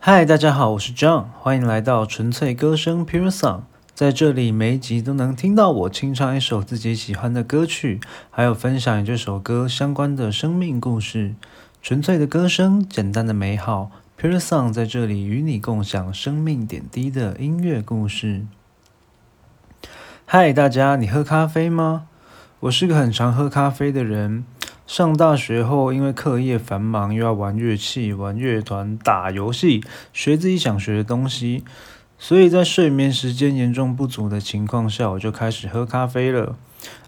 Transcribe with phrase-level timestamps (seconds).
[0.00, 3.62] 嗨，大家好，我是 John，欢迎来到纯粹歌声 Pure Song。
[3.94, 8.00] 在这里，每一集都能听到我清唱一首自己喜欢的歌曲，
[8.30, 11.34] 还有分享与这首歌相关的生命故事。
[11.82, 18.46] 纯粹的歌声，简单的美好，Pure Song 在这里与你共享生命点滴的音乐故事。
[20.24, 22.06] 嗨，大家，你喝咖啡吗？
[22.60, 24.44] 我是个很常喝咖啡的人。
[24.88, 29.84] 上大学后，因为课业繁忙，又要玩乐器、玩乐团、打游戏，
[30.14, 31.62] 学自己想学的东西，
[32.18, 36.56] 所以在睡眠时间严重不足的情况下，我就开始喝咖啡了。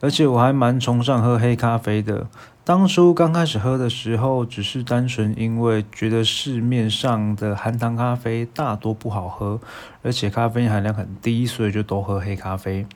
[0.00, 2.26] 而且我还蛮崇尚喝黑咖啡的。
[2.64, 9.60] 当初刚开始喝的时候，只是单纯因为觉得市面上的含糖咖啡大多不好喝，
[10.02, 12.86] 而且咖啡因含量很低，所以就都喝黑咖啡。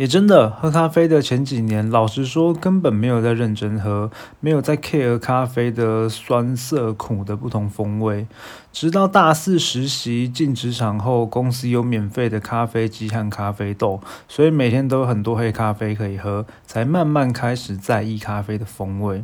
[0.00, 8.26] 也真的喝咖啡的前几年，老实说根本没有在认真喝，没有在 care 咖啡的酸涩苦的不同风味。
[8.72, 19.22] 直到大四实习进职场后，公司有免费的咖啡机和咖啡豆，所以每天都有很多黑咖啡可以喝，才慢慢开始在意咖啡的风味。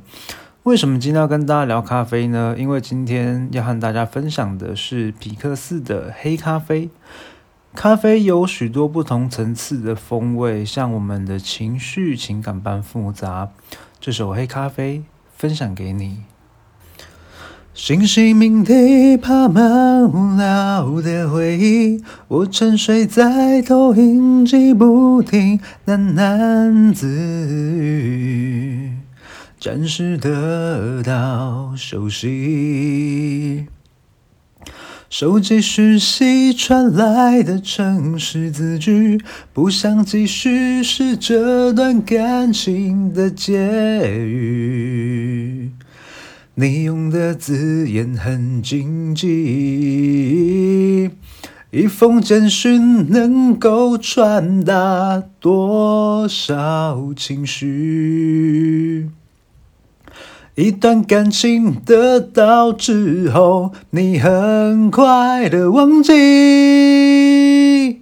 [0.65, 2.55] 为什么今天要跟大家聊咖啡呢？
[2.59, 6.91] 因为今天要和大家分享的是皮克斯的黑咖啡。
[7.77, 13.51] 咖啡有许多不同层次的风味，像我们的情绪、情感般复杂。
[14.01, 15.05] 这首黑咖啡
[15.37, 16.23] 分享给你。
[17.75, 22.03] 星星鸣笛，爬满无聊的回忆。
[22.29, 28.93] 我沉睡在投影机，不停喃喃自语，
[29.61, 33.67] 暂时得到休息。
[35.09, 39.21] 手机讯息传来的城市字句，
[39.53, 43.57] 不想继续是这段感情的结
[44.19, 45.71] 语。
[46.57, 49.29] 你用的字眼很禁忌，
[51.71, 59.09] 一封简讯能够传达多少情绪？
[60.57, 68.01] 一段感情得到之后，你很快的忘记，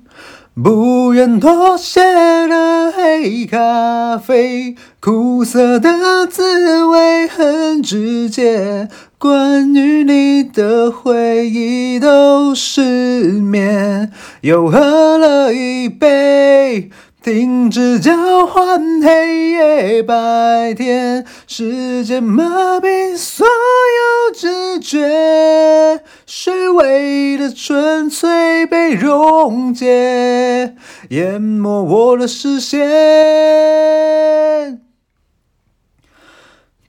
[0.54, 2.00] 不愿妥协
[2.46, 8.88] 的黑咖啡，苦涩的滋味很直接，
[9.18, 14.12] 关于你的回忆都失眠，
[14.42, 16.88] 又喝了一杯。
[17.24, 30.74] 停止交换黑夜白天，时间麻痹所有知觉，虚伪的纯粹被溶解，
[31.08, 32.84] 淹没我的视线。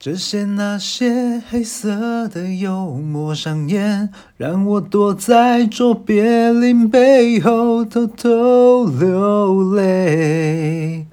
[0.06, 11.06] 这些那些黑色的幽默上演，让我躲在卓别林背后偷偷流泪。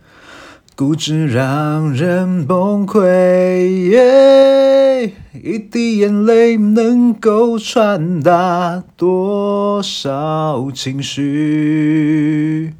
[0.75, 3.01] 固执让人崩溃，
[5.43, 12.75] 一滴眼泪能够传达多少情绪？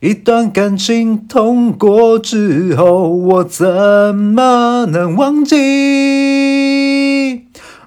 [0.00, 3.66] 一段感情痛过之后，我怎
[4.16, 5.58] 么能忘记？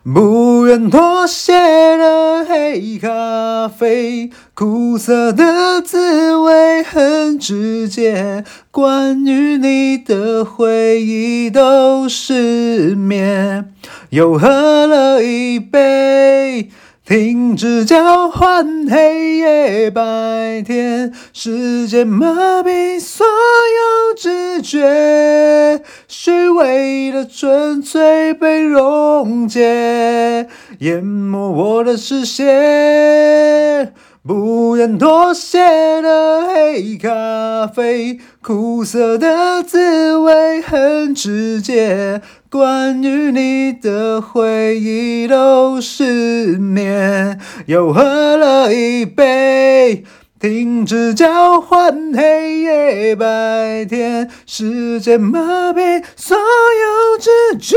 [0.04, 1.54] 不愿妥协
[1.98, 13.74] 的黑咖啡，苦涩的滋味很直接，关于你的回忆都失眠，
[14.12, 16.70] 又喝了一杯。
[17.06, 30.48] 停止交换黑夜白天，时间麻痹所有知觉，虚伪的纯粹被溶解，
[30.80, 33.94] 淹没我的视线。
[34.26, 35.60] 不愿妥协
[36.02, 47.38] 的黑咖啡，苦涩的滋味很直接，关于你的回忆都失眠。
[47.66, 50.06] 又喝了一杯，
[50.40, 57.30] 停止交换黑夜白天，时间麻痹所有知
[57.60, 57.76] 觉。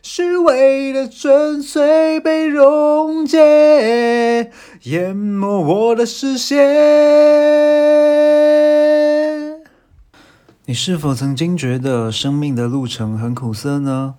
[0.00, 4.50] 虚伪的纯粹被溶解，
[4.86, 6.56] 淹没我的视线。
[10.66, 14.14] 你是否曾经觉得生命的路程很苦涩呢？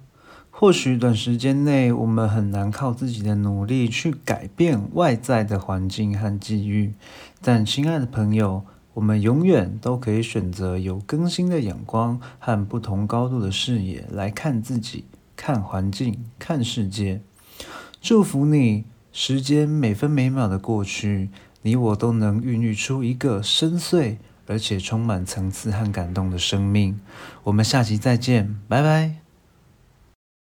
[0.49, 6.93] 或许短时间内我们很难靠自己的努力去改变外在的环境和际遇，
[7.41, 8.65] 但亲爱的朋友，
[8.95, 15.05] 我们永远都可以选择有更新的眼光和不同高度的视野来看自己。
[15.37, 17.21] 看环境，看世界。
[18.01, 18.83] 祝福你，
[19.19, 21.29] 时间每分每秒的过去，
[21.63, 26.99] 你我都能孕育出一个深邃而且充满层次和感动的生命。
[27.45, 29.26] 我们下期再见，拜拜。